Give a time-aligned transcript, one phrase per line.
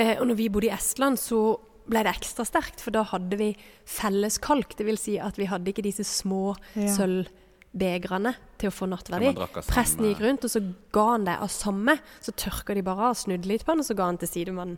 [0.00, 1.58] Eh, og når vi bodde i Estland, så
[1.90, 3.50] ble det ekstra sterkt, for da hadde vi
[3.88, 4.76] felles kalk.
[4.78, 6.86] Det vil si at vi hadde ikke disse små Ja.
[6.94, 9.34] sølvbegrene til å få nattverdi.
[9.66, 11.98] Presten gikk rundt, og så ga han det av samme.
[12.22, 14.76] Så tørka de bare av, snudde litt på han, og så ga han til sidemannen.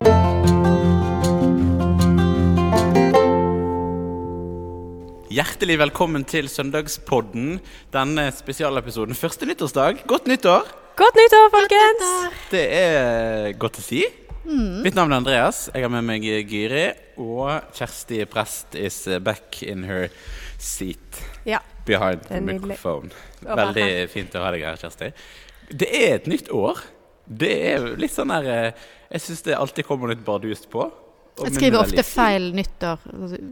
[5.33, 7.61] Hjertelig velkommen til Søndagspodden.
[7.95, 9.15] Denne spesialepisoden.
[9.17, 10.03] Første nyttårsdag.
[10.11, 10.67] Godt nyttår!
[10.99, 12.11] Godt nyttår, folkens!
[12.53, 14.03] Det er godt å si.
[14.45, 14.83] Mm.
[14.83, 15.69] Mitt navn er Andreas.
[15.75, 16.87] Jeg har med meg Gyri.
[17.23, 20.09] Og Kjersti Prest is back in her
[20.59, 21.59] seat Ja.
[21.87, 23.11] behind the microphone.
[23.43, 25.13] Veldig fint å ha deg her, Kjersti.
[25.71, 26.81] Det er et nytt år.
[27.29, 28.73] Det er litt sånn der eh,
[29.13, 30.81] Jeg syns det alltid kommer litt bardust på.
[30.81, 32.99] og- Jeg skriver ofte feil nyttår.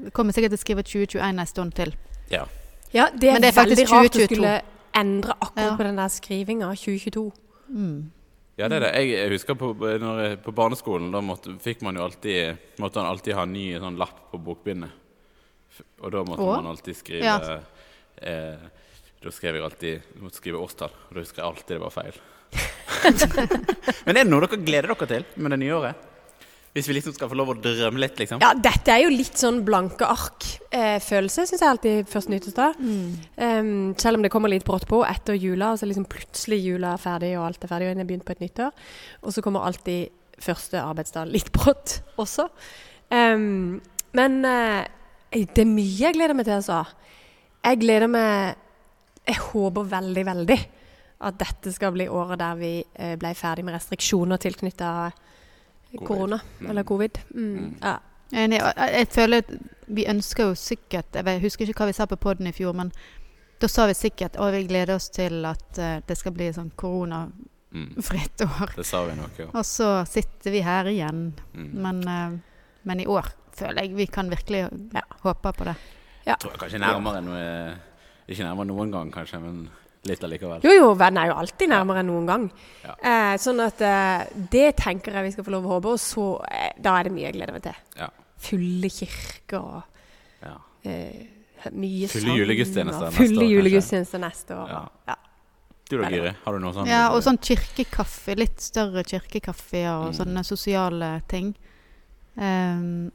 [0.04, 1.94] Jeg kommer sikkert til å skrive 2021 en stund til.
[2.30, 2.44] Ja.
[2.92, 4.62] Ja, det er, Men det er faktisk veldig rart å skulle
[4.94, 5.76] endre akkurat Ja.
[5.76, 6.74] på den der skrivinga.
[6.74, 7.32] 2022.
[8.58, 8.90] Ja, det er det.
[8.98, 13.00] Jeg, jeg husker på, når, jeg- på barneskolen, da måtte, fikk man jo alltid Måtte
[13.00, 14.90] man alltid ha en ny sånn lapp på bokbindet.
[16.02, 16.56] Og da måtte Åh?
[16.60, 17.60] man alltid skrive Ja.
[18.20, 18.56] eh,
[19.22, 21.90] Da skrev jeg alltid jeg måtte skrive årstall, og da husker jeg alltid det var
[21.94, 22.20] feil.
[24.06, 26.06] Men er det noe dere gleder dere til med det nye året?
[26.70, 28.42] Hvis vi liksom skal få lov å drømme litt, liksom?
[28.44, 32.78] Ja, dette er jo litt sånn blanke ark-følelse, syns jeg alltid første nyttårsdag.
[33.42, 36.94] Um, selv om det kommer litt brått på etter jula, og så liksom plutselig jula
[36.94, 38.86] er ferdig, og alt er ferdig, og en er begynt på et nyttår.
[39.24, 42.46] Og så kommer alltid første arbeidsdag litt brått også.
[43.10, 43.80] Um,
[44.14, 44.86] men uh,
[45.34, 46.84] det er mye jeg gleder meg til, altså.
[47.60, 48.54] Jeg gleder meg
[49.28, 50.56] Jeg håper veldig, veldig
[51.20, 55.10] at dette skal bli året der vi eh, ble ferdig med restriksjoner tilknytta.
[55.98, 56.70] Korona, Mm.
[56.70, 57.18] eller covid.
[57.34, 57.56] Mm.
[57.58, 57.74] Mm.
[57.82, 57.98] Ja.
[58.32, 59.50] Jeg, jeg, føler at
[59.88, 62.92] vi ønsker jo sikkert Jeg husker ikke hva vi sa på poden i fjor, men
[63.60, 66.70] da sa vi sikkert at vi gleder oss til at eh, det skal bli sånn
[66.76, 68.70] koronafritt år.
[68.76, 69.48] Det sa vi nok, ja.
[69.52, 71.32] Og så sitter vi her igjen.
[71.54, 71.70] Mm.
[71.82, 72.38] Men, eh,
[72.82, 75.02] men i år føler jeg vi kan virkelig Ja.
[75.24, 75.76] håpe på det.
[76.26, 77.76] Jeg tror jeg kanskje nærmere noe
[78.28, 79.68] Ikke nærmere noen gang, kanskje, men
[80.08, 80.60] litt allikevel.
[80.64, 82.46] Jo, jo, verden er jo alltid nærmere enn noen gang.
[82.84, 82.94] Ja.
[83.02, 86.28] Eh, sånn at eh, det tenker jeg vi skal få lov å håpe, og så
[86.50, 87.76] eh, Da er det mye jeg gleder meg til.
[87.98, 88.08] Ja.
[88.40, 89.82] Fulle kirker og
[90.46, 90.54] Ja.
[90.88, 91.26] eh,
[91.76, 94.68] mye Fulle julegudstjenester neste Fulle julegudstjenester neste år.
[94.72, 94.84] Ja.
[95.12, 95.16] Ja.
[95.90, 96.32] Du da, Giri?
[96.44, 98.36] Har du noe sånn Ja, og sånn kirkekaffe.
[98.38, 100.16] Litt større kirkekaffe og Mm.
[100.20, 101.54] sånne sosiale ting.
[102.36, 103.10] Um,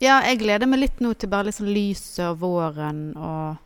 [0.00, 3.58] ja, jeg gleder meg litt nå til bare litt sånn lyset og våren og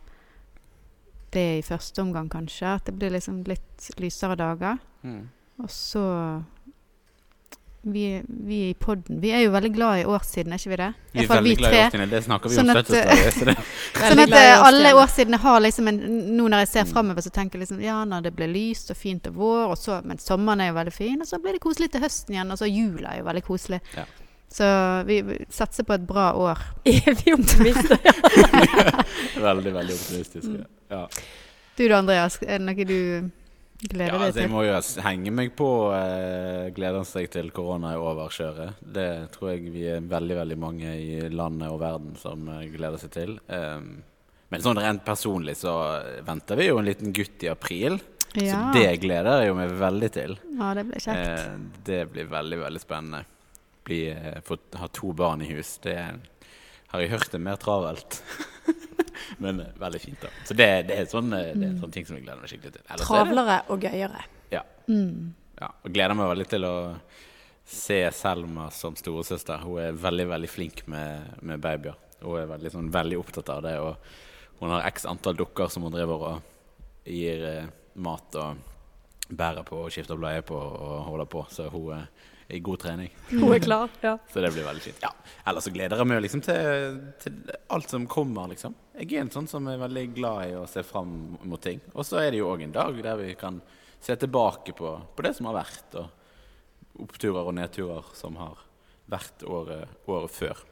[1.33, 2.75] det i første omgang, kanskje.
[2.77, 4.77] At det blir liksom litt lysere dager.
[5.03, 5.23] Mm.
[5.63, 6.03] Og så
[7.85, 10.85] vi, vi i podden Vi er jo veldig glad i årstiden, er ikke vi det?
[11.11, 12.05] Vi er veldig glad i årstidene.
[12.13, 13.25] Det snakker vi Sånn om fødselsdager.
[13.27, 13.33] 70-tallet.
[13.35, 13.57] så det-
[14.07, 15.01] Sånn at glad i eh, alle årstidene.
[15.03, 15.99] årstidene har liksom en
[16.37, 16.93] Nå når jeg ser Mm.
[16.93, 19.77] framover, så tenker jeg liksom Ja, når det blir lyst og fint og vår, og
[19.77, 22.51] så, men sommeren er jo veldig fin, og så blir det koselig til høsten igjen,
[22.51, 23.81] og så jula er jo veldig koselig.
[23.97, 24.05] Ja.
[24.53, 24.65] Så
[25.07, 26.59] vi vi satser på et bra år.
[26.85, 27.97] Evig optimister.
[29.47, 30.65] Veldig, veldig optimistiske.
[30.93, 31.07] Ja.
[31.73, 32.99] Du da, Andreas, er det noe du
[33.83, 37.95] gleder Ja, deg altså, jeg må jo henge meg på eh, gleden seg til korona
[37.95, 38.79] er over-kjøret.
[38.95, 43.01] Det tror jeg vi er veldig veldig mange i landet og verden som eh, gleder
[43.01, 43.35] seg til.
[43.49, 44.03] Um,
[44.53, 45.73] men sånn rent personlig så
[46.27, 47.97] venter vi jo en liten gutt i april.
[48.37, 48.53] Ja.
[48.53, 50.37] Så det gleder jeg jo meg veldig til.
[50.59, 51.27] ja, det blir kjekt.
[51.27, 53.25] Eh, det blir veldig, veldig spennende.
[53.83, 55.77] Bli, eh, få ha to barn i hus.
[55.83, 55.97] Det
[56.93, 58.21] har jeg hørt er mer travelt.
[59.43, 60.31] Men eh, veldig fint, da.
[60.47, 62.85] Så det, det er sånne, det er sånne ting som jeg gleder meg skikkelig til.
[62.87, 64.25] Ellers er Travlere og gøyere.
[64.53, 64.63] Ja.
[64.87, 65.33] Mm.
[65.59, 66.75] Ja, og gleder meg veldig til å
[67.73, 69.63] se Selma som storesøster.
[69.63, 71.97] Hun er veldig veldig flink med, med babyer.
[72.23, 73.77] Hun er veldig, sånn, veldig opptatt av det.
[73.83, 78.69] Og hun har x antall dukker som hun driver og gir eh, mat og
[79.33, 81.45] bærer på og skifter bleie på og holder på.
[81.51, 82.05] Så hun
[82.47, 83.11] i god trening.
[83.29, 83.91] Hun er klar.
[84.01, 84.17] Ja.
[84.33, 85.03] Så det blir veldig fint.
[85.03, 85.11] Ja.
[85.47, 87.39] Ellers så gleder jeg meg liksom til, til
[87.75, 88.75] alt som kommer, liksom.
[88.95, 91.81] Jeg er en sånn som er veldig glad i å se fram mot ting.
[91.93, 93.59] Og så er det jo òg en dag der vi kan
[94.03, 98.61] se tilbake på, på det som har vært, og oppturer og nedturer som har
[99.11, 100.63] vært året, året før.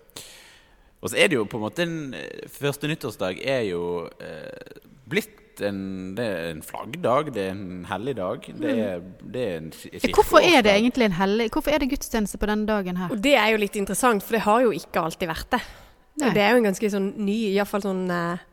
[1.02, 3.84] Og så er det jo på en måte en eh, Første nyttårsdag er jo
[4.22, 5.82] eh, blitt en,
[6.18, 8.48] det er en flaggdag, det er en hellig dag.
[8.62, 9.70] Det er, det er en
[10.16, 13.14] Hvorfor er det egentlig en hellig Hvorfor er det gudstjeneste på denne dagen her?
[13.14, 15.62] Og det er jo litt interessant, for det har jo ikke alltid vært det.
[16.22, 16.28] Nei.
[16.28, 18.44] Og det er jo en ganske sånn ny, iallfall sånn eh,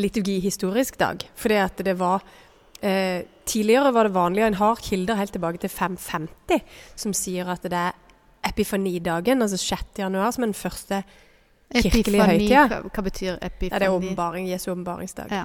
[0.00, 1.24] liturgihistorisk dag.
[1.38, 2.24] Fordi at det var
[2.82, 6.60] eh, Tidligere var det vanlig, og en har kilder helt tilbake til 550,
[7.02, 7.96] som sier at det er
[8.46, 9.98] epifanidagen, altså 6.
[9.98, 11.00] januar, som er den første
[11.70, 12.64] Epifani, høytida.
[12.66, 13.70] hva, hva betyr epifani?
[13.70, 15.30] Ja, det er åpenbaring, Jesu åpenbaringsdag.
[15.30, 15.44] Ja.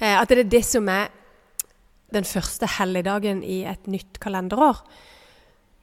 [0.00, 1.10] Eh, at det er det som er
[2.14, 4.80] den første helligdagen i et nytt kalenderår.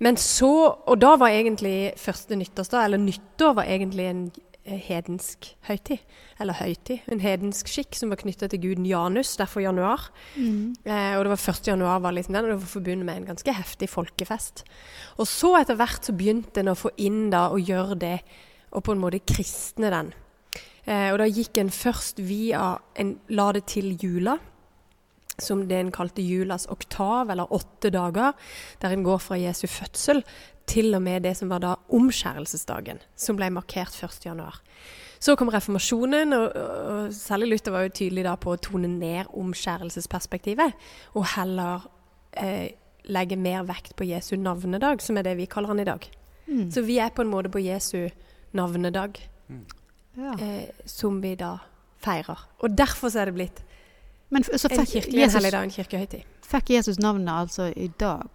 [0.04, 0.50] Men så
[0.88, 4.24] Og da var egentlig første nyttårsdag, eller nyttår, var egentlig en
[4.66, 6.02] eh, hedensk høytid.
[6.42, 7.06] Eller høytid.
[7.12, 10.10] En hedensk skikk som var knytta til guden Janus, derfor januar.
[10.36, 11.68] Eh, og det var 1.
[11.68, 14.66] januar var liksom den, og det var forbundet med en ganske heftig folkefest.
[15.18, 18.18] Og så etter hvert så begynte en å få inn da og gjøre det,
[18.74, 20.14] og på en måte kristne den.
[20.84, 24.38] Eh, og da gikk en først via En la det til jula,
[25.40, 28.34] som det en kalte julas oktav, eller åtte dager,
[28.82, 30.22] der en går fra Jesu fødsel
[30.70, 34.26] til og med det som var da omskjærelsesdagen, som ble markert 1.
[34.26, 34.62] januar.
[35.20, 39.32] Så kom reformasjonen, og, og særlig Luther var jo tydelig da på å tone ned
[39.34, 40.76] omskjærelsesperspektivet,
[41.16, 41.88] og heller
[42.38, 42.76] eh,
[43.10, 46.06] legge mer vekt på Jesu navnedag, som er det vi kaller han i dag.
[46.46, 46.70] Mm.
[46.72, 48.33] Så vi er på en måte på Jesu navnedag,
[50.16, 50.34] Ja.
[50.40, 51.56] eh, som vi da
[52.04, 52.38] feirer.
[52.62, 53.64] Og derfor så er det blitt
[54.30, 56.24] Men en kirkelig en Jesus, helligdag, en kirkehøytid.
[56.42, 58.30] fikk Jesus navnet altså i dag?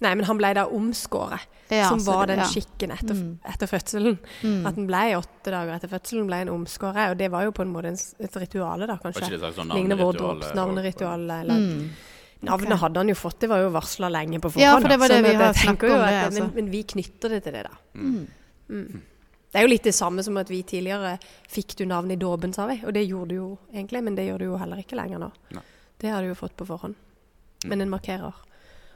[0.00, 1.40] Nei, men han ble da omskåret,
[1.70, 2.48] Ja, som var det- den ja.
[2.50, 3.38] skikken etter, Mm.
[3.44, 4.18] etter fødselen.
[4.42, 4.66] Mm.
[4.66, 7.10] At den ble åtte dager etter fødselen, ble en omskåret.
[7.10, 7.86] Og det var jo på en måte
[8.20, 9.38] et rituale, da, kanskje.
[9.54, 10.14] sånn Ligner vår
[10.54, 11.40] navneritual, dåps eh.
[11.40, 11.90] Eller Mm.
[12.42, 12.76] Navnet okay.
[12.78, 14.60] hadde han jo fått, det var jo varsla lenge på forhånd.
[14.62, 16.40] Ja, for det var det vi har snakket om det, altså.
[16.40, 17.76] men, men vi knytter det til det, da.
[17.94, 19.02] Mm.
[19.50, 21.16] Det er jo litt det samme som at vi tidligere
[21.50, 22.78] fikk du navn i dåpen, sa vi.
[22.86, 25.30] Og det gjorde du jo egentlig, men det gjør du jo heller ikke lenger nå.
[25.56, 25.64] Nei.
[26.00, 26.94] Det har du jo fått på forhånd.
[27.66, 28.36] Men en markerer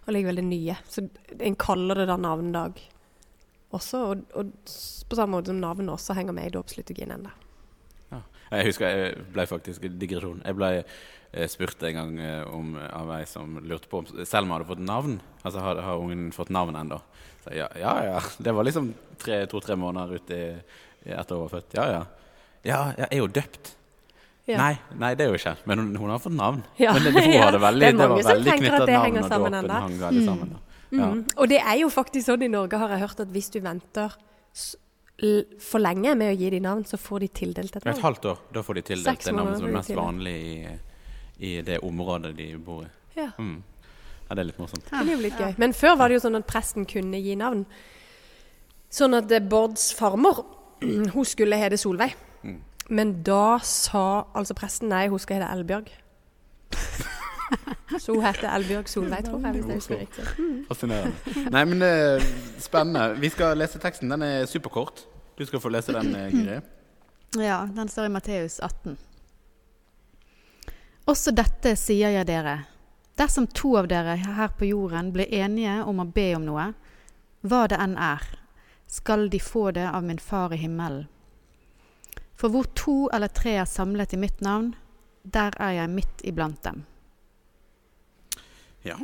[0.06, 0.76] allikevel det nye.
[0.88, 1.08] Så
[1.38, 2.78] en kaller det da navnedag
[3.74, 4.04] også.
[4.12, 4.52] Og, og
[5.08, 7.34] på samme måte som navnet også henger med i dåpsliturgien ennå.
[8.54, 10.42] Jeg husker jeg ble faktisk digresjon.
[10.44, 14.58] Jeg ble eh, spurt en gang eh, om, av ei som lurte på om Selma
[14.58, 15.18] hadde fått navn.
[15.42, 17.00] Altså har, har ungen fått navn ennå?
[17.52, 18.20] Ja, ja, ja.
[18.40, 18.92] Det var liksom
[19.50, 20.42] to-tre måneder i,
[21.04, 21.74] i etter hun var født.
[21.76, 22.04] Ja, ja.
[22.64, 23.74] Ja, jeg er jo døpt.
[24.48, 24.58] Ja.
[24.60, 25.54] Nei, nei, det er jo ikke.
[25.68, 26.62] Men hun, hun har fått navn.
[26.80, 26.92] Ja.
[26.96, 27.46] Men det, hun Ja.
[27.48, 29.80] hadde veldig, Det er det var som tenker at det henger sammen ennå.
[29.88, 30.54] Mm.
[30.94, 31.10] Ja.
[31.10, 31.20] Mm.
[31.36, 34.16] Og det er jo faktisk sånn i Norge, har jeg hørt, at hvis du venter
[35.62, 37.96] for lenge med å gi de navn, så får de tildelt et navn.
[37.96, 40.56] Et halvt år, da får de tildelt Seks det navnet som er mest vanlig i,
[41.38, 42.90] i det området de bor i.
[43.14, 43.30] Ja.
[43.38, 43.62] Mm.
[44.24, 44.86] Ja, det er litt morsomt.
[44.88, 45.52] Det er jo litt gøy.
[45.60, 47.62] Men før var det jo sånn at presten kunne gi navn.
[48.94, 50.42] Sånn at eh, Bårds farmor,
[51.14, 52.16] hun skulle hete Solveig.
[52.42, 52.58] Mm.
[52.94, 55.92] Men da sa altså presten nei, hun skal hete Elbjørg.
[58.04, 60.24] Så hun heter Elbjørg Solveig, tror jeg, hvis jeg husker riktig.
[60.68, 61.46] Fascinerende.
[61.54, 62.26] Nei, men eh,
[62.60, 63.14] spennende.
[63.16, 64.12] Vi skal lese teksten.
[64.12, 65.06] Den er superkort.
[65.38, 66.58] Du skal få lese den, eh, Giri.
[67.40, 68.98] Ja, den står i Matteus 18.
[71.08, 72.58] Også dette sier jeg dere.
[73.16, 76.70] Dersom to av dere her på jorden blir enige om å be om noe,
[77.40, 78.20] hva det enn er,
[78.86, 81.08] skal de få det av min far i himmelen.
[82.36, 84.74] For hvor to eller tre er samlet i mitt navn,
[85.24, 86.84] der er jeg midt iblant dem.
[88.84, 88.98] Ja.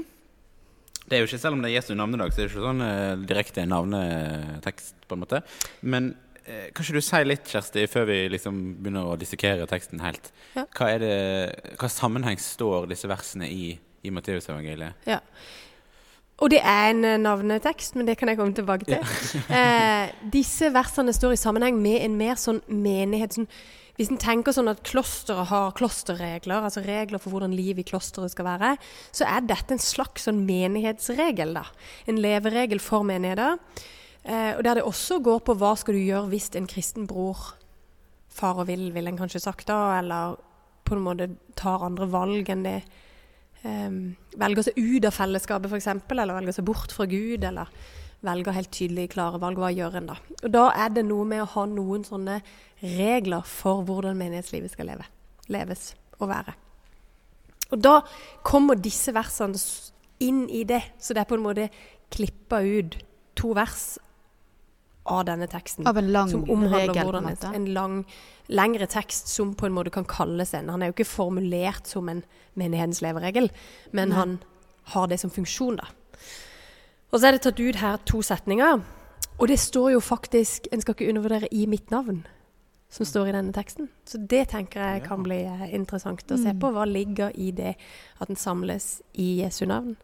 [1.11, 2.83] Det er jo ikke, Selv om det er Jesu navnedag, så er det ikke sånn
[2.87, 5.43] eh, direkte navnetekst, på en måte.
[5.83, 6.13] Men
[6.45, 10.31] eh, kan ikke du si litt, Kjersti, før vi liksom begynner å dissekere teksten helt?
[10.55, 10.69] Ja.
[10.69, 11.15] Hva, er det,
[11.81, 13.73] hva sammenheng står disse versene i
[14.03, 15.09] i Matteusevangeliet?
[15.09, 15.19] Ja.
[16.41, 19.03] Og det er en eh, navnetekst, men det kan jeg komme tilbake til.
[19.51, 23.49] Eh, disse versene står i sammenheng med en mer sånn menighet sånn,
[24.01, 28.33] Hvis en tenker sånn at klosteret har klosterregler, altså regler for hvordan livet i klosteret
[28.33, 28.71] skal være,
[29.13, 31.53] så er dette en slags sånn menighetsregel.
[31.59, 31.67] da.
[32.09, 33.61] En leveregel for menigheter.
[34.25, 37.59] Eh, og der det også går på hva skal du gjøre hvis en kristen bror
[38.33, 40.41] far og vill, vil en kanskje sagt da, eller
[40.89, 41.29] på en måte
[41.61, 44.01] tar andre valg enn det eh,
[44.41, 47.69] velger seg ut av fellesskapet f.eks., eller velger seg bort fra Gud, eller
[48.27, 49.61] velger helt tydelig klare valg.
[49.61, 50.19] Hva gjør en da?
[50.43, 52.41] Og Da er det noe med å ha noen sånne
[52.81, 55.07] regler for hvordan menighetslivet skal leve,
[55.53, 56.57] leves og være.
[57.71, 58.01] Og da
[58.47, 59.59] kommer disse versene
[60.21, 61.69] inn i det, så det er på en måte
[62.13, 62.99] klippa ut
[63.39, 63.95] to vers
[65.11, 67.97] av denne teksten Av en lang som omhandler regel, på en en lang,
[68.49, 70.69] lengre tekst som på en måte kan kalles en.
[70.69, 72.23] Han er jo ikke formulert som en
[72.55, 73.51] menighetens leveregel,
[73.93, 74.19] men Nei.
[74.19, 74.39] han
[74.93, 75.89] har det som funksjon, da.
[77.13, 78.83] Og så er det tatt ut her to setninger.
[79.41, 82.25] Og det står jo faktisk En skal ikke undervurdere 'i mitt navn',
[82.91, 83.89] som står i denne teksten.
[84.07, 86.59] Så det tenker jeg kan bli eh, interessant å se Mm.
[86.61, 86.71] på.
[86.73, 87.77] Hva ligger i det
[88.21, 89.97] at den samles i Jesu navn?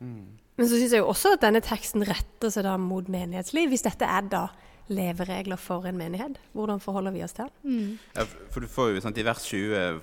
[0.00, 0.26] Mm.
[0.56, 3.68] Men så syns jeg jo også at denne teksten retter seg da mot menighetsliv.
[3.68, 4.48] Hvis dette er da
[4.90, 7.72] leveregler for en menighet, hvordan forholder vi oss til den?
[7.72, 7.98] Mm.
[8.16, 10.00] Ja, for du får jo sant, I vers 20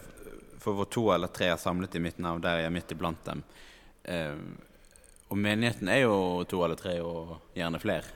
[0.60, 3.24] For hvor to eller tre er samlet i mitt navn, der er jeg midt iblant
[3.26, 3.44] dem.
[4.06, 4.36] Eh,
[5.30, 8.16] og menigheten er jo to eller tre, og gjerne flere.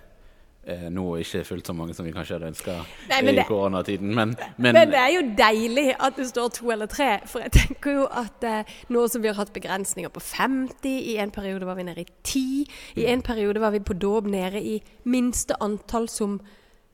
[0.66, 2.72] eh, nå ikke fullt så mange som vi kanskje hadde ønska
[3.20, 4.14] i koronatiden.
[4.16, 7.20] Men, men, Men det er jo deilig at det står to eller tre.
[7.28, 11.18] For jeg tenker jo at eh, nå som vi har hatt begrensninger på 50, i
[11.20, 12.66] en periode var vi nede i 10,
[12.96, 16.40] i en periode var vi på dåp nede i minste antall som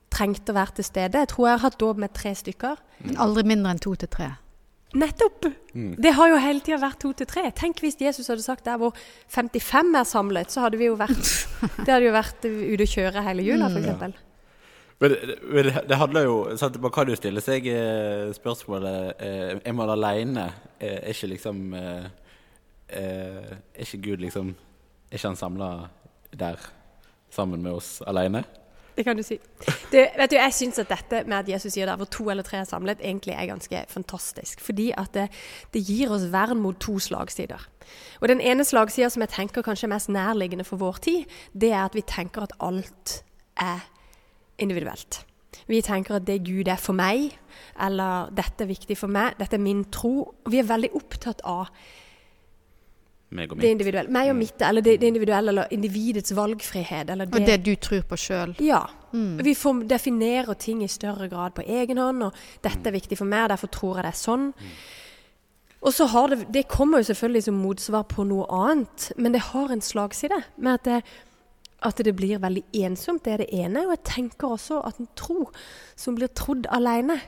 [0.09, 1.21] trengte å være til stede.
[1.21, 2.75] Jeg tror jeg har hatt dåp med tre stykker.
[3.05, 4.31] Men Aldri mindre enn to til tre.
[4.97, 5.45] Nettopp!
[5.73, 7.43] Det har jo hele tida vært to til tre.
[7.53, 8.95] Tenk hvis Jesus hadde sagt der hvor
[9.29, 11.19] 55 er samlet, så hadde vi jo vært
[11.85, 14.17] Det hadde jo vært ute å kjøre hele jula, f.eks.
[14.99, 19.21] Men det, men det- det handler jo sant, Man kan jo stille seg eh, spørsmålet
[19.23, 20.49] eh, Er man aleine?
[20.79, 22.09] Eh, er ikke liksom eh,
[22.89, 24.49] Er ikke Gud liksom
[25.11, 25.69] Er ikke han samla
[26.35, 26.57] der
[27.31, 28.43] sammen med oss aleine?
[28.99, 29.37] Det kan du si.
[29.93, 32.43] Du, vet du, jeg syns at dette med at Jesus sier der hvor to eller
[32.43, 34.59] tre er samlet, egentlig er ganske fantastisk.
[34.59, 35.29] Fordi at det,
[35.71, 37.63] det gir oss vern mot to slagsider.
[38.19, 41.71] Og den ene slagsida som jeg tenker kanskje er mest nærliggende for vår tid, det
[41.71, 43.21] er at vi tenker at alt
[43.55, 43.87] er
[44.59, 45.21] individuelt.
[45.71, 47.31] Vi tenker at det Gud er for meg,
[47.79, 50.33] eller dette er viktig for meg, dette er min tro.
[50.51, 51.71] Vi er veldig opptatt av
[53.29, 53.71] Meg og det mitt.
[53.71, 54.09] individuelle.
[54.11, 57.09] Meg og mitt, eller det, det individuelle, eller individets valgfrihet.
[57.13, 58.55] Eller Og det du tror på sjøl.
[58.59, 58.85] ja.
[59.11, 63.25] Vi får definerer ting i større grad på egen hånd, og dette er viktig for
[63.25, 64.43] meg, derfor tror jeg det er sånn.
[65.81, 69.41] Og så har det, Det kommer jo selvfølgelig som motsvar på noe annet, men det
[69.41, 71.03] har en slagside med at det,
[71.81, 73.23] at det blir veldig ensomt.
[73.23, 73.85] Det er det ene.
[73.87, 75.49] Og jeg tenker også at en tro
[75.95, 77.19] som blir trodd alene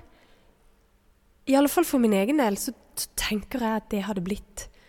[1.48, 4.68] I alle fall for min egen del så, så tenker jeg at det hadde blitt
[4.68, 4.81] eh,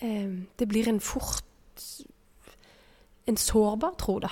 [0.00, 1.44] Det blir en fort
[3.28, 4.30] En sårbar tro, da.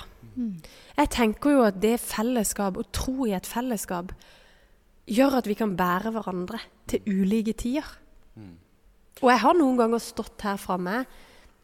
[0.97, 4.13] Jeg tenker jo at det fellesskap, å tro i et fellesskap,
[5.07, 6.59] gjør at vi kan bære hverandre
[6.89, 7.85] til ulike tider.
[9.21, 10.99] Og jeg har noen ganger stått her framme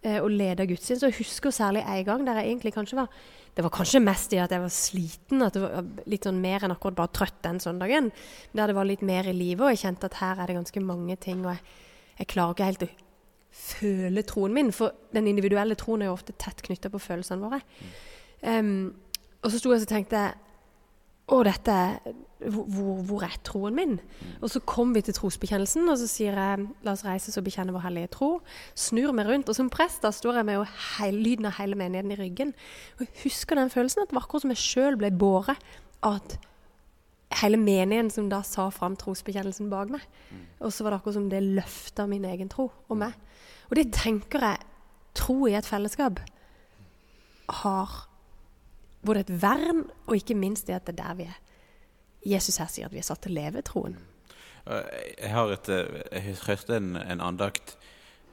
[0.01, 3.10] eh, og leda gudstjeneste, og jeg husker særlig en gang der jeg egentlig kanskje var
[3.53, 6.63] Det var kanskje mest i at jeg var sliten, at det var litt sånn mer
[6.65, 8.10] enn akkurat bare trøtt den søndagen.
[8.53, 10.81] Der det var litt mer i livet, og jeg kjente at her er det ganske
[10.81, 11.62] mange ting, og jeg,
[12.17, 12.89] jeg klarer ikke helt å
[13.53, 17.62] føle troen min, for den individuelle troen er jo ofte tett knytta på følelsene våre.
[18.41, 18.93] Um,
[19.43, 20.24] og så sto jeg og tenkte
[21.31, 21.75] å, dette
[22.51, 23.93] hvor, hvor, er troen min?
[24.43, 27.75] Og så kom vi til trosbekjennelsen, og så sier jeg la oss reise og bekjenne
[27.75, 28.31] vår hellige tro.
[28.75, 30.65] Snur meg rundt, og som prest da står jeg med jo
[30.98, 32.55] heil, lyden av hele menigheten i ryggen.
[32.98, 35.72] Og jeg husker den følelsen at det var akkurat som jeg sjøl ble båret
[36.03, 36.36] av at
[37.39, 40.03] hele menigheten som da sa fram trosbekjennelsen bak meg.
[40.60, 43.15] Og så var det akkurat som det løfta min egen tro og meg.
[43.73, 44.69] Og det tenker jeg
[45.17, 46.19] Tro i et fellesskap
[47.61, 47.91] har
[49.05, 51.39] både et vern, og ikke minst det at det er der vi er.
[52.25, 53.97] Jesus her sier at vi er satt til å leve troen.
[54.65, 57.75] Eh, Jeg har et, eh, jeg hørte en, en andakt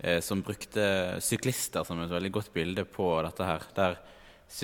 [0.00, 3.64] eh, som brukte syklister som et veldig godt bilde på dette her.
[3.76, 3.98] Der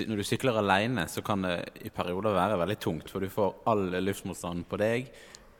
[0.07, 3.61] når du sykler alene, så kan det i perioder være veldig tungt, for du får
[3.69, 5.11] all luftmotstanden på deg.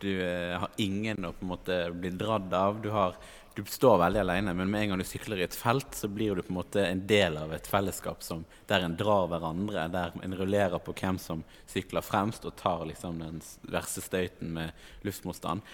[0.01, 2.81] Du eh, har ingen å på en måte bli dradd av.
[2.83, 3.17] Du, har,
[3.57, 6.37] du står veldig alene, men med en gang du sykler i et felt, så blir
[6.37, 10.15] du på en måte en del av et fellesskap som, der en drar hverandre, der
[10.23, 13.41] en rullerer på hvem som sykler fremst og tar liksom den
[13.73, 15.65] verste støyten med luftmotstand.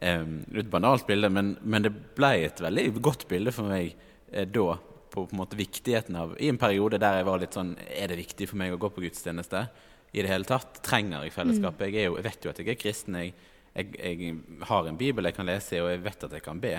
[0.00, 3.92] Det er et banalt bilde, men, men det ble et veldig godt bilde for meg
[4.32, 4.78] eh, da.
[5.10, 8.12] På, på en måte viktigheten av I en periode der jeg var litt sånn Er
[8.12, 9.64] det viktig for meg å gå på gudstjeneste?
[10.14, 10.78] I det hele tatt?
[10.86, 11.88] Trenger jeg fellesskapet?
[11.90, 13.18] Jeg, jo, jeg vet jo at jeg er kristen.
[13.18, 13.34] Jeg,
[13.74, 16.60] jeg, jeg har en bibel jeg kan lese i, og jeg vet at jeg kan
[16.62, 16.74] be.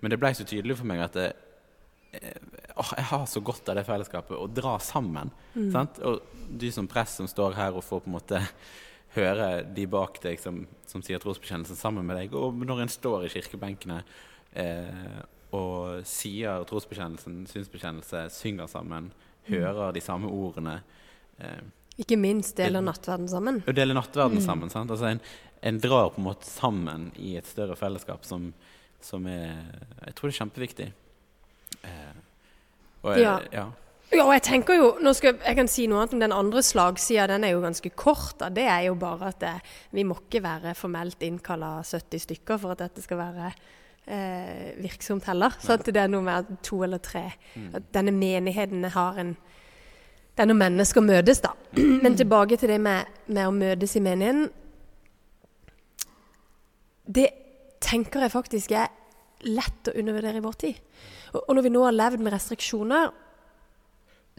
[0.00, 1.28] Men det ble så tydelig for meg at det,
[2.74, 4.36] å, jeg har så godt av det fellesskapet.
[4.38, 5.32] Å dra sammen.
[5.72, 6.00] Sant?
[6.04, 8.40] Og du som prest som står her og får på en måte
[9.18, 13.28] høre de bak deg som, som sier trosbekjennelsen sammen med deg, og når en står
[13.28, 14.00] i kirkebenkene
[14.58, 15.20] eh,
[15.54, 19.12] og sier trosbekjennelsen, synsbekjennelse, synger sammen,
[19.46, 20.80] hører de samme ordene
[21.38, 21.62] eh,
[21.98, 23.62] Ikke minst deler nattverden sammen.
[23.66, 24.70] og deler nattverden sammen.
[24.70, 24.90] Sant?
[24.90, 25.20] Altså en,
[25.62, 28.52] en drar på en måte sammen i et større fellesskap som,
[29.00, 29.54] som er
[30.06, 30.88] Jeg tror det er kjempeviktig.
[31.84, 32.12] Eh,
[33.02, 33.38] og jeg, Ja.
[33.52, 33.66] ja.
[34.12, 36.60] Ja, og jeg tenker jo, nå skal Jeg kan si noe annet om den andre
[36.62, 37.26] slagsida.
[37.26, 38.36] Den er jo ganske kort.
[38.38, 38.48] Da.
[38.52, 39.54] Det er jo bare at det,
[39.96, 43.48] vi må ikke være formelt innkalla 70 stykker for at dette skal være
[44.06, 45.56] eh, virksomt heller.
[45.58, 47.24] Så det er noe med to eller tre.
[47.74, 49.34] At denne menigheten har en
[50.34, 51.52] Det er når mennesker møtes, da.
[52.04, 54.48] Men tilbake til det med, med å møtes i menigheten.
[57.04, 57.28] Det
[57.84, 58.90] tenker jeg faktisk er
[59.44, 60.80] lett å undervurdere i vår tid.
[61.34, 63.12] Og, og når vi nå har levd med restriksjoner,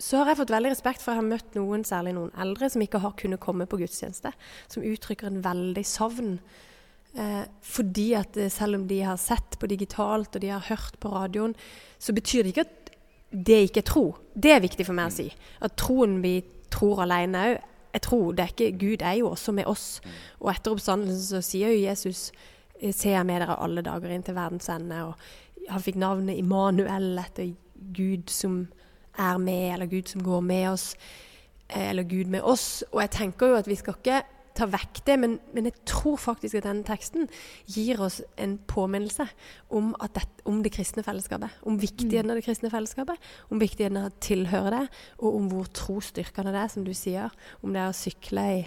[0.01, 2.83] så har jeg fått veldig respekt for jeg har møtt noen, særlig noen eldre, som
[2.83, 4.33] ikke har kunnet komme på gudstjeneste.
[4.71, 6.33] Som uttrykker en veldig savn.
[7.15, 10.99] Eh, fordi at eh, selv om de har sett på digitalt og de har hørt
[10.99, 11.55] på radioen,
[11.95, 12.84] så betyr det ikke at
[13.35, 14.03] det ikke er tro.
[14.33, 15.29] Det er viktig for meg å si.
[15.61, 16.37] At troen vi
[16.71, 17.55] tror alene òg,
[17.95, 20.01] jeg tror det er ikke Gud er jo også med oss.
[20.41, 22.31] Og etter oppstandelsen så sier jo Jesus
[22.91, 24.97] Se jeg med dere alle dager inn til verdens ende.
[25.07, 27.53] Og han fikk navnet Immanuel etter
[27.95, 28.65] Gud som
[29.17, 30.95] er med, eller Gud som går med oss.
[31.69, 32.83] eh, Eller Gud med oss.
[32.91, 34.19] Og jeg tenker jo at vi skal ikke
[34.55, 37.27] ta vekk det, men, men jeg tror faktisk at denne teksten
[37.67, 39.27] gir oss en påminnelse
[39.75, 41.57] om, at det, om det kristne fellesskapet.
[41.67, 44.83] Om viktigheten av det kristne fellesskapet, om viktigheten av å tilhøre det,
[45.19, 47.33] og om hvor trosstyrkende det er, som du sier.
[47.61, 48.61] Om det er å sykle i,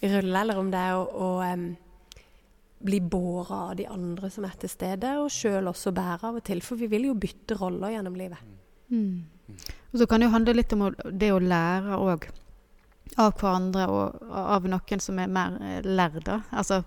[0.00, 1.66] i rulle, eller om det er å, å um,
[2.84, 6.46] bli båret av de andre som er til stede, og sjøl også bære av og
[6.46, 6.62] til.
[6.62, 8.54] For vi vil jo bytte roller gjennom livet.
[8.92, 9.24] Mm.
[9.90, 12.30] Og så kan det jo handle litt om det å lære òg.
[13.20, 16.40] Av hverandre og av noen som er mer lærde.
[16.52, 16.82] Altså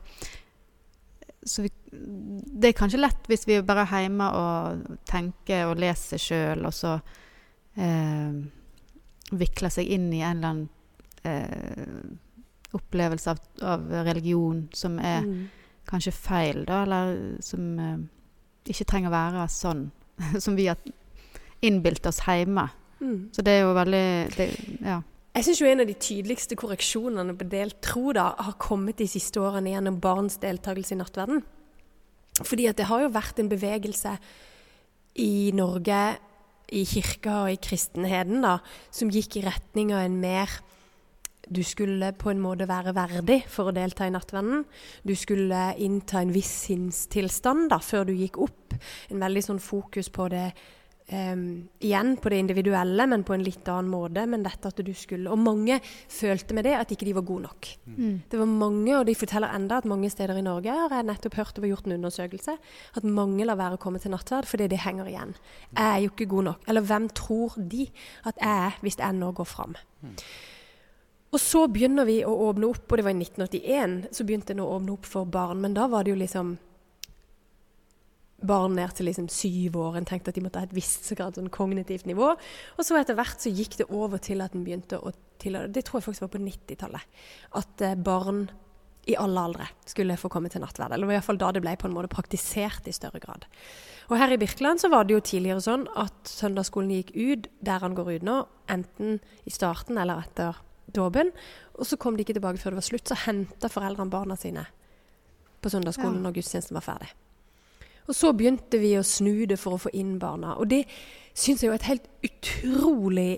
[1.48, 6.20] så vi, Det er kanskje lett hvis vi bare er hjemme og tenker og leser
[6.20, 6.98] sjøl, og så
[7.80, 8.34] eh,
[9.32, 10.70] vikler seg inn i en eller annen
[11.24, 12.18] eh,
[12.76, 15.48] opplevelse av, av religion som er Mm.
[15.88, 17.98] kanskje feil, da, eller som eh,
[18.68, 19.86] ikke trenger å være sånn
[20.44, 20.78] som vi har
[21.62, 22.68] innbilt oss hjemme.
[23.00, 23.30] Mm.
[23.32, 24.06] Så det er jo veldig
[24.36, 24.50] det,
[24.82, 25.02] Ja.
[25.38, 29.38] Jeg syns en av de tydeligste korreksjonene på delt tro da, har kommet de siste
[29.38, 31.44] årene gjennom barns deltakelse i nattverden.
[32.42, 34.16] Fordi at det har jo vært en bevegelse
[35.22, 36.00] i Norge,
[36.74, 38.56] i kirka og i kristenheten, da,
[38.90, 40.58] som gikk i retning av en mer
[41.48, 44.66] Du skulle på en måte være verdig for å delta i nattverden.
[45.08, 48.74] Du skulle innta en viss sinnstilstand da, før du gikk opp.
[49.08, 50.50] En veldig sånn fokus på det
[51.08, 54.26] Em, igjen på det individuelle, men på en litt annen måte.
[54.28, 55.80] Men dette at du skulle Og mange
[56.12, 57.70] følte med det at ikke de var gode nok.
[57.86, 58.18] Mm.
[58.28, 61.40] Det var mange, og de forteller enda at mange steder i Norge har jeg nettopp
[61.40, 62.58] hørt det var gjort en undersøkelse,
[63.00, 65.34] at mange lar være å komme til nattverd fordi det henger igjen.
[65.72, 66.68] Jeg er jo ikke god nok.
[66.68, 67.88] Eller hvem tror de
[68.28, 69.80] at jeg er hvis jeg nå går fram?
[71.32, 74.64] Og så begynner vi å åpne opp, og det var i 1981, så begynte en
[74.64, 75.64] å åpne opp for barn.
[75.64, 76.58] Men da var det jo liksom
[78.46, 79.98] barn ned til liksom syv år.
[79.98, 82.36] En tenkte at de måtte ha et visst grad sånn kognitivt nivå.
[82.78, 85.84] Og så etter hvert så gikk det over til at en begynte å tillate Det
[85.86, 87.02] tror jeg faktisk var på 90-tallet.
[87.58, 88.48] At eh, barn
[89.08, 90.92] i alle aldre skulle få komme til nattverd.
[90.94, 93.46] Eller i hvert fall da det ble på en måte praktisert i større grad.
[94.10, 97.80] Og her i Birkeland så var det jo tidligere sånn at søndagsskolen gikk ut der
[97.84, 100.60] han går ut nå, enten i starten eller etter
[100.94, 101.32] dåpen.
[101.80, 103.08] Og så kom de ikke tilbake før det var slutt.
[103.08, 104.66] Så henta foreldrene barna sine
[105.62, 106.28] på søndagsskolen Ja.
[106.28, 107.10] når gudstjenesten var ferdig.
[108.08, 110.56] Og så begynte vi å snu det for å få inn barna.
[110.58, 110.86] Og det
[111.38, 113.32] syns jeg jo er et helt utrolig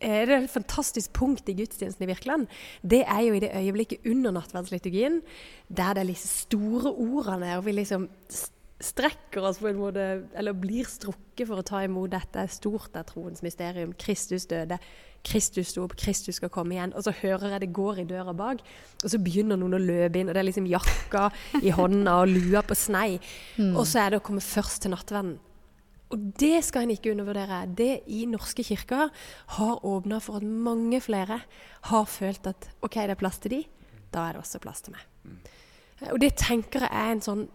[0.00, 2.48] eh, Det er et fantastisk punkt i gudstjenesten i Virkeland.
[2.82, 5.20] Det er jo i det øyeblikket under nattverdsliturgien
[5.68, 8.08] der det er disse store ordene, og vi liksom
[8.80, 10.06] strekker oss på en måte,
[10.38, 13.92] eller blir strukket for å ta imot dette stort av troens mysterium.
[14.00, 14.78] Kristus døde,
[15.26, 16.94] Kristus sto opp, Kristus skal komme igjen.
[16.96, 18.64] Og så hører jeg det går i døra bak,
[19.02, 21.28] og så begynner noen å løpe inn, og det er liksom jakka
[21.60, 23.20] i hånda og lua på snei.
[23.74, 25.36] Og så er det å komme først til nattverden.
[26.10, 27.62] Og det skal en ikke undervurdere.
[27.78, 29.12] Det i norske kirker
[29.56, 31.42] har åpna for at mange flere
[31.92, 33.62] har følt at OK, det er plass til de,
[34.10, 35.06] da er det også plass til meg.
[36.10, 37.48] Og det tenker jeg er en sånn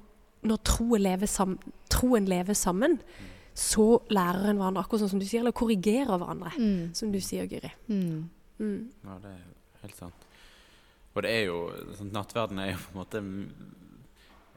[0.46, 3.00] Når troen lever, sammen, troen lever sammen,
[3.56, 6.94] så lærer en hverandre, akkurat sånn som du sier, eller korrigerer hverandre, Mm.
[6.96, 7.72] som du sier, Guri.
[7.88, 8.30] Mm.
[8.60, 8.90] Mm.
[9.04, 10.26] Ja, det er helt sant.
[11.16, 13.22] Og det er jo sånn, Nattverden er jo på en måte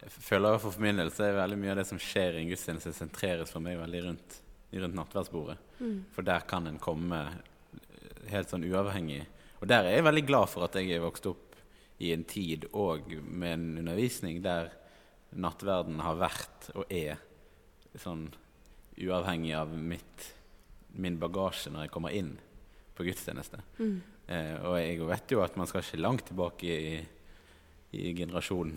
[0.03, 2.43] Jeg føler jeg for min del så er veldig mye av det som skjer i
[2.43, 4.37] en gudstjeneste, sentreres for meg veldig rundt,
[4.73, 5.57] rundt nattverdsbordet.
[5.81, 6.05] Mm.
[6.15, 7.19] For der kan en komme
[8.31, 9.25] helt sånn uavhengig.
[9.61, 11.57] Og der er jeg veldig glad for at jeg er vokst opp
[12.01, 14.71] i en tid og med en undervisning der
[15.37, 17.19] nattverden har vært og er
[17.99, 18.29] sånn
[18.99, 20.29] uavhengig av mitt,
[20.99, 22.33] min bagasje når jeg kommer inn
[22.97, 23.61] på gudstjeneste.
[23.79, 23.99] Mm.
[24.29, 26.97] Eh, og jeg vet jo at man skal ikke langt tilbake i,
[27.95, 28.75] i generasjonen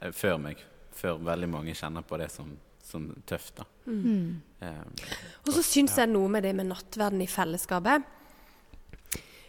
[0.00, 0.62] eh, før meg,
[0.94, 2.52] før veldig mange kjenner på det som,
[2.84, 3.58] som tøft.
[3.58, 3.66] da.
[3.90, 4.40] Mm.
[4.60, 5.10] Eh,
[5.46, 8.06] Og så syns jeg noe med det med nattverden i fellesskapet.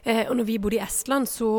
[0.01, 1.51] Eh, og når vi bodde i Estland, så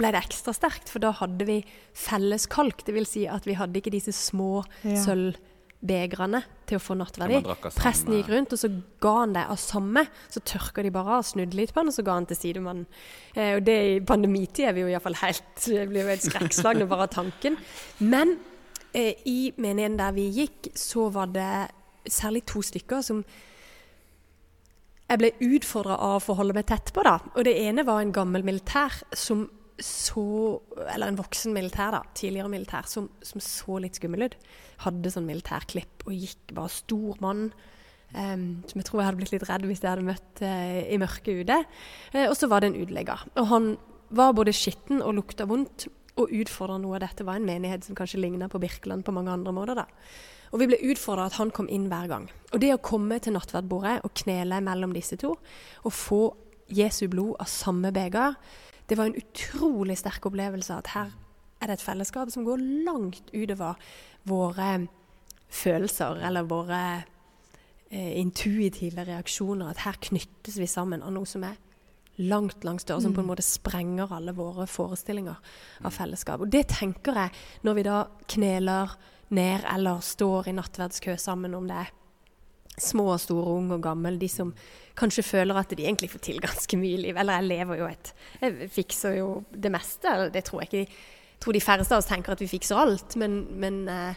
[0.00, 1.60] ble det ekstra sterkt, for da hadde vi
[1.96, 2.82] felles kalk.
[2.86, 4.96] Det vil si at vi hadde ikke disse små Ja.
[5.04, 7.40] sølvbegrene til å få nattverdi.
[7.76, 8.68] Presten gikk rundt, og så
[9.00, 10.06] ga han det av samme.
[10.32, 12.86] Så tørka de bare av, snudde litt på han, og så ga han til sidemannen.
[13.34, 16.88] Eh, og det i pandemitid er vi jo iallfall helt Jeg blir jo helt skrekkslagne
[16.90, 17.56] bare av tanken.
[18.00, 18.36] Men
[18.94, 21.70] eh, i menigheten der vi gikk, så var det
[22.10, 23.24] særlig to stykker som
[25.10, 27.02] jeg ble utfordra av å forholde meg tett på.
[27.02, 27.16] da.
[27.34, 29.48] Og Det ene var en gammel militær som
[29.84, 30.22] så
[30.92, 32.02] Eller en voksen militær, da.
[32.16, 34.38] Tidligere militær, som, som så litt skummel ut.
[34.84, 37.50] Hadde sånn militærklipp og gikk bare stor mann.
[38.10, 40.98] Um, som jeg tror jeg hadde blitt litt redd hvis jeg hadde møtt uh, i
[40.98, 41.60] mørket ute.
[42.14, 43.22] Uh, og så var det en utelegger.
[43.38, 43.70] Og han
[44.10, 45.86] var både skitten og lukta vondt,
[46.18, 49.32] og utfordra noe av dette var en menighet som kanskje ligna på Birkeland på mange
[49.32, 49.78] andre måter.
[49.78, 49.86] da.
[50.50, 52.26] Og vi ble utfordra at han kom inn hver gang.
[52.50, 55.36] Og det å komme til nattverdbordet og knele mellom disse to,
[55.86, 56.22] og få
[56.70, 58.34] Jesu blod av samme beger,
[58.90, 61.12] det var en utrolig sterk opplevelse at her
[61.60, 63.78] er det et fellesskap som går langt utover
[64.26, 64.70] våre
[65.50, 66.80] følelser eller våre
[67.90, 69.70] eh, intuitive reaksjoner.
[69.70, 71.58] At her knyttes vi sammen av noe som er
[72.20, 75.38] langt langt større, som på en måte sprenger alle våre forestillinger
[75.86, 76.42] av fellesskap.
[76.42, 77.32] Og det tenker jeg
[77.64, 78.00] når vi da
[78.34, 78.96] kneler
[79.30, 81.94] ned eller står i nattverdskø sammen, om det er
[82.82, 84.52] små og store, ung og gammel, de som
[84.98, 87.16] kanskje føler at de egentlig får til ganske mye i liv.
[87.20, 90.08] Eller jeg lever jo et Jeg fikser jo det meste.
[90.08, 90.84] eller Det tror jeg ikke
[91.40, 93.16] jeg tror de færreste av oss tenker at vi fikser alt.
[93.16, 94.14] Men, men eh,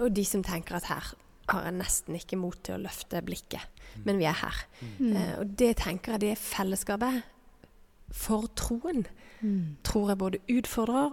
[0.00, 1.12] Og de som tenker at her
[1.48, 3.62] har jeg nesten ikke mot til å løfte blikket.
[4.04, 4.64] Men vi er her.
[4.82, 7.22] Eh, og det tenker jeg det fellesskapet
[8.14, 9.04] for troen
[9.84, 11.12] tror jeg både utfordrer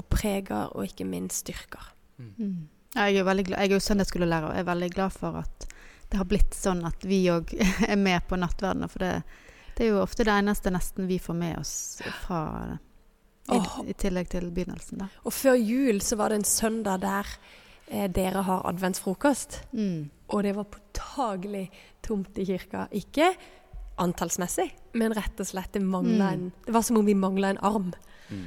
[0.00, 1.92] og preger, og ikke minst styrker.
[2.18, 2.68] Mm.
[2.96, 5.38] Ja, Jeg er, jo veldig glad, jeg er jo søndagsskolelærer og er veldig glad for
[5.44, 5.66] at
[6.10, 7.52] det har blitt sånn at vi òg
[7.88, 8.90] er med på nattverdenen.
[8.90, 9.12] For det,
[9.76, 11.72] det er jo ofte det eneste nesten vi får med oss
[12.24, 12.40] fra
[13.50, 13.58] i,
[13.90, 15.08] i tillegg til begynnelsen, da.
[15.26, 17.26] Og før jul så var det en søndag der
[17.88, 19.62] eh, dere har adventsfrokost.
[19.74, 20.10] Mm.
[20.30, 21.64] Og det var påtagelig
[22.06, 22.84] tomt i kirka.
[22.94, 23.32] Ikke
[24.00, 26.32] antallsmessig, men rett og slett det mangla Mm.
[26.32, 27.92] en Det var som om vi mangla en arm.
[28.30, 28.44] Mm.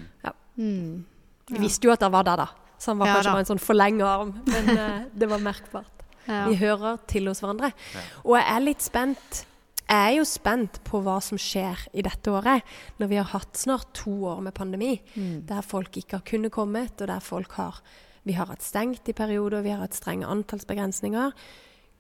[0.58, 1.06] Mm.
[1.50, 2.48] Vi visste jo at det var der, da.
[2.80, 3.34] Så han var Ja kanskje da.
[3.34, 4.32] bare en sånn forlenga arm.
[4.48, 5.93] Men eh, det var merkbart.
[6.28, 6.46] Ja.
[6.50, 7.72] Vi hører til hos hverandre.
[7.94, 8.04] Ja.
[8.24, 9.46] Og jeg er litt spent.
[9.84, 12.64] Jeg er jo spent på hva som skjer i dette året,
[13.00, 15.46] når vi har hatt snart to år med pandemi, Mm.
[15.46, 17.82] der folk ikke har kunnet kommet, og der folk har
[18.26, 21.34] Vi har hatt stengt i perioder, vi har hatt strenge antallsbegrensninger.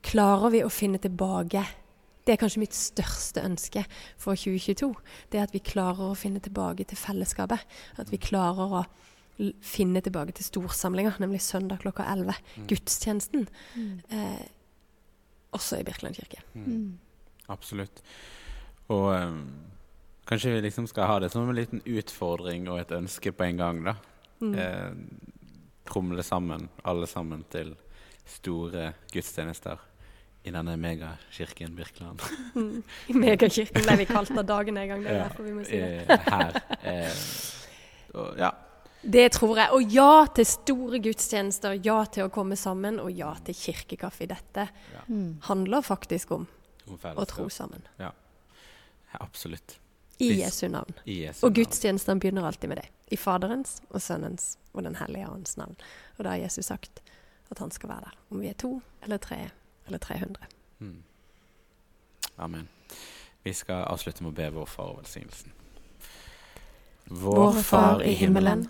[0.03, 1.65] Klarer vi å finne tilbake
[2.25, 3.85] Det er kanskje mitt største ønske
[4.17, 4.95] for 2022.
[5.29, 7.59] Det er at vi klarer å finne tilbake til fellesskapet.
[7.99, 8.85] At vi klarer å
[9.65, 12.33] finne tilbake til storsamlinga, nemlig søndag klokka 11.
[12.69, 13.47] Gudstjenesten.
[13.75, 13.99] Mm.
[14.13, 14.43] Eh,
[15.53, 16.41] også i Birkeland kirke.
[16.53, 16.97] Mm.
[17.53, 18.01] Absolutt.
[18.93, 19.39] Og um,
[20.29, 23.57] kanskje vi liksom skal ha det som en liten utfordring og et ønske på en
[23.61, 23.95] gang, da.
[24.43, 24.53] Mm.
[24.59, 24.91] Eh,
[25.89, 27.73] tromle sammen, alle sammen, til
[28.25, 29.81] store gudstjenester
[30.47, 32.21] i denne megakirken Birkeland.
[32.55, 32.83] Mm.
[33.11, 35.03] I megakirken ble vi kalt av dagen en gang.
[35.03, 36.05] Det er Ja, derfor vi må si det.
[36.09, 36.61] eh, her.
[36.83, 37.23] Eh,
[38.13, 38.51] og, ja.
[39.03, 39.71] Det tror jeg.
[39.75, 44.27] Og ja til store gudstjenester, ja til å komme sammen, og ja til kirkekaffe.
[44.31, 45.05] Dette ja.
[45.49, 46.47] handler faktisk om
[46.87, 47.83] Om å tro sammen.
[47.99, 48.11] Ja,
[49.19, 49.77] absolutt.
[50.23, 50.93] I Jesu navn.
[51.05, 52.87] I Jesu Og gudstjenestene begynner alltid med det.
[53.11, 55.75] I Faderens og Sønnens og Den hellige ånds navn.
[56.17, 57.01] Og da har Jesus sagt
[57.51, 58.19] at han skal være der.
[58.31, 59.49] Om vi er to eller tre
[59.87, 60.47] eller 300.
[60.79, 61.03] Mm.
[62.37, 62.67] Amen.
[63.43, 65.51] Vi skal avslutte med å be vår far og velsignelsen.
[67.05, 68.69] Vår Far i himmelen.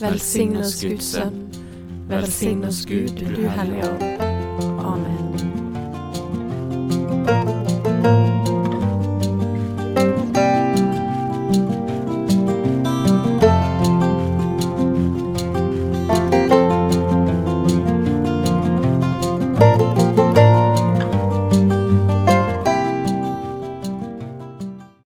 [0.00, 1.48] Velsign oss Guds sønn.
[2.08, 3.90] Velsign oss Gud, du hellige
[4.78, 5.27] Amen.